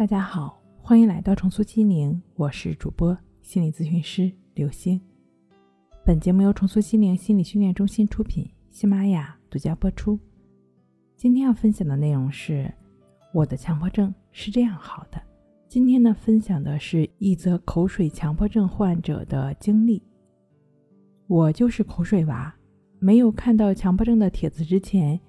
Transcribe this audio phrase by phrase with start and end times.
[0.00, 4.98] 大家好，欢迎来到重塑心灵，我是主播心理咨询师刘星。
[6.06, 10.18] 本节目由重塑心灵心理训练中心出品，喜马拉雅独家播出。
[11.18, 12.72] 今天要分享的内容是：
[13.34, 15.20] 我的强迫症是这样好的。
[15.68, 20.02] 今天呢，分享的是一则口水强迫症患者的经历。
[21.26, 22.56] 我就是口水娃，
[22.98, 25.20] 没有看到强迫症的帖子之前，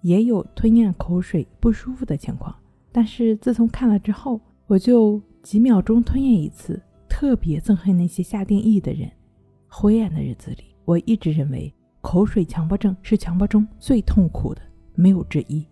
[0.00, 2.52] 也有吞咽口水不舒服的情况。
[2.96, 9.06] 但是自从看了之后，我就几秒钟吞咽一次，特别憎恨那些下定义的人。
[9.68, 11.70] 灰暗的日子里，我一直认为
[12.00, 14.62] 口水强迫症是强迫中最痛苦的，
[14.94, 15.62] 没有之一。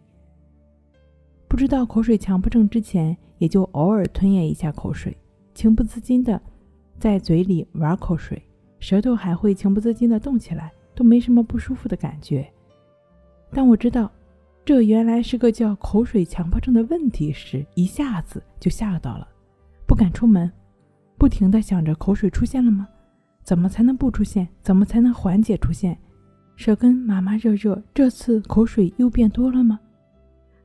[1.49, 5.17] 不知道口水强迫症之前，也就偶尔吞咽一下口水，
[5.55, 6.39] 情不自禁的
[6.99, 8.43] 在嘴里玩口水，
[8.79, 12.47] 舌头还会情不自禁的动起来，都没什么不舒服的感觉。
[13.51, 14.13] 但我知道。
[14.65, 19.29] 这原来是个叫口水强迫症的问题时，一下子就吓到了，
[19.87, 20.51] 不敢出门，
[21.19, 22.89] 不停地想着口水出现了吗？
[23.43, 24.49] 怎么才能不出现？
[24.63, 25.99] 怎么才能缓解出现？
[26.57, 29.79] 舌根麻麻热热，这次口水又变多了吗？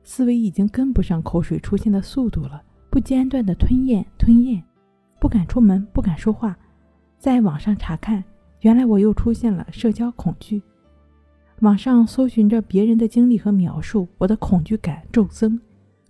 [0.02, 4.62] 思维已经跟不上口水出现的速度了，不间断的吞咽吞咽，
[5.20, 6.56] 不敢出门，不敢说话，
[7.18, 8.24] 在网上查看，
[8.60, 10.62] 原来我又出现了社交恐惧。
[11.60, 15.60] 网上搜寻着别人的经历和描述，我的恐惧感骤增，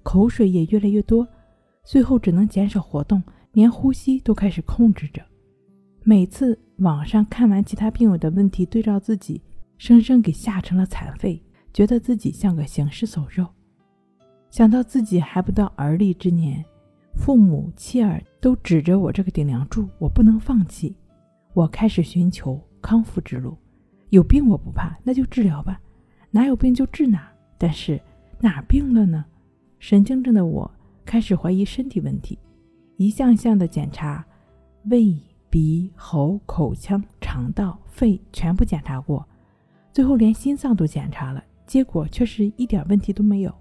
[0.05, 1.27] 口水也越来越多，
[1.83, 3.21] 最后只能减少活动，
[3.53, 5.21] 连呼吸都开始控制着。
[6.05, 9.43] 每次网上看完其他病友的问题，对照自己，
[9.77, 11.43] 生生给吓成了残废，
[11.75, 13.45] 觉得自己像个行尸走肉。
[14.51, 16.65] 想到自己还不到而立之年，
[17.15, 20.95] 父母妻儿都指着我这个顶梁柱，我不能放弃，
[21.55, 23.57] 我开始寻求康复之路。
[24.11, 25.81] 有病我不怕，那就治疗吧，
[26.31, 27.29] 哪有病就治哪。
[27.57, 28.01] 但是
[28.41, 29.25] 哪病了呢？
[29.79, 30.71] 神经症的我
[31.05, 32.39] 开始怀疑身体问题，
[32.97, 34.25] 一项项的检查，
[34.85, 35.17] 胃、
[35.49, 39.27] 鼻、喉、口腔、肠道、肺全部检查过，
[39.93, 43.55] 最后连心脏都检查了，结果却是一点问题都没有。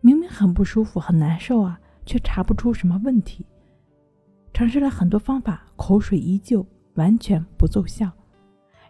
[0.00, 3.46] 明明很不舒服、很难受啊，却查不出什么问题。
[4.52, 8.10] 尝试了很多方法，口水依旧完全不奏效。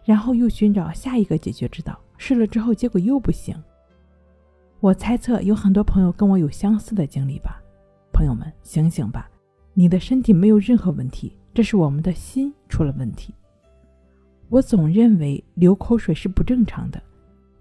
[0.03, 3.55] 然后又寻找下一个解决之道，试了之后结果又不行。
[4.79, 7.61] 我猜测有很多朋友跟我有相似的经历吧，
[8.11, 9.29] 朋友们醒醒吧，
[9.73, 13.33] 你的身体没有任何问题，这是我们的心出了问题。
[14.49, 17.01] 我总认为流口水是不正常的，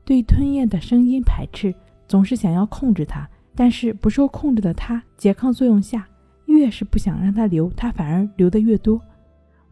[0.04, 1.72] 对吞咽的声音排斥，
[2.08, 6.06] 总是想要控制它，但是不受控制的它拮抗作用下，
[6.46, 9.00] 越是不想让它流，它反而流得越多。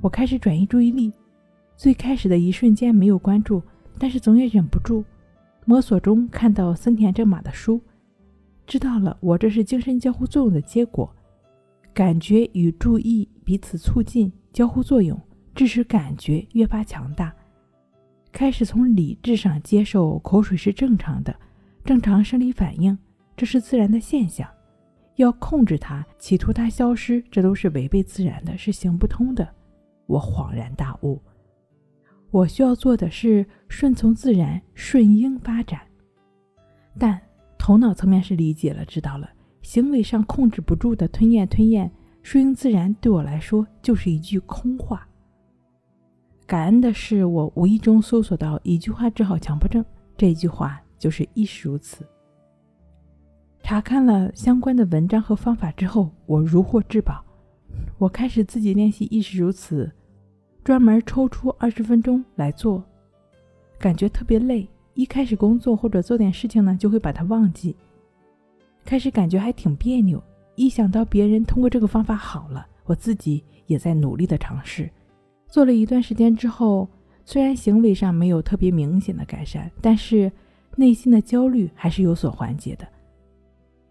[0.01, 1.13] 我开始转移注意力。
[1.81, 3.63] 最开始的一瞬间没有关注，
[3.99, 5.03] 但是总也忍不住。
[5.65, 7.81] 摸索中看到森田正马的书，
[8.67, 11.11] 知道了我这是精神交互作用的结果。
[11.95, 15.19] 感觉与注意彼此促进交互作用，
[15.55, 17.35] 致使感觉越发强大。
[18.31, 21.35] 开始从理智上接受口水是正常的，
[21.83, 22.99] 正常生理反应，
[23.35, 24.47] 这是自然的现象。
[25.17, 29.49] 要控制它，企图它消失，这都是违背自然的，是行不通的。
[30.05, 31.19] 我恍然大悟。
[32.31, 35.81] 我需要做的是顺从自然，顺应发展。
[36.99, 37.21] 但
[37.59, 39.29] 头脑层面是理解了、知道了，
[39.63, 41.91] 行为上控制不住的吞咽、吞咽，
[42.23, 45.07] 顺应自然对我来说就是一句空话。
[46.47, 49.85] 感恩的是，我无意中搜索到一句话治好强迫症，
[50.17, 52.05] 这句话就是亦是如此。
[53.63, 57.25] 查看了相关的文章和方法之后，我如获至宝，
[57.99, 59.93] 我开始自己练习亦是如此。
[60.63, 62.83] 专门抽出二十分钟来做，
[63.79, 64.69] 感觉特别累。
[64.95, 67.75] 一开始工作或者做点事情呢，就会把它忘记。
[68.85, 70.23] 开始感觉还挺别扭，
[70.57, 74.91] 一想到别人通过这个方法好了，我自己也在努力的尝试。
[75.49, 76.89] 做了一段时间之后，
[77.25, 80.31] 虽然行为上没有特别明显的改善，但是
[80.77, 82.87] 内心的焦虑还是有所缓解的。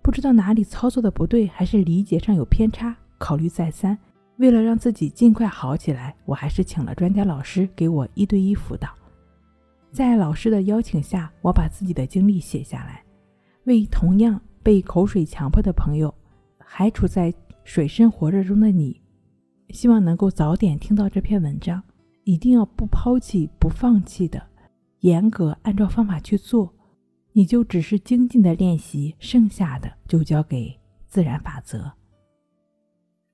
[0.01, 3.97] 不知道哪里操作的不对，还是理解上有偏差，考虑再三。
[4.39, 8.89] 为了让自己尽快好起来，我还是请了专家老师给我一对一辅导。
[9.91, 13.03] 在老师的邀请下，我把自己的经历写下来，
[13.65, 16.13] 为同样被口水强迫的朋友，
[16.57, 17.33] 还处在
[17.65, 19.01] 水深火热中的你，
[19.71, 21.83] 希望能够早点听到这篇文章。
[22.23, 24.41] 一定要不抛弃、不放弃的，
[24.99, 26.73] 严格按照方法去做，
[27.33, 31.91] 你就只是精进的练习，剩下的就交给自然法则。